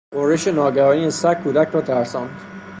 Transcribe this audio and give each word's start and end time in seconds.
غرش 0.15 0.47
ناگهانی 0.47 1.11
سگ 1.11 1.33
کودک 1.43 1.67
را 1.67 1.81
ترساند. 1.81 2.39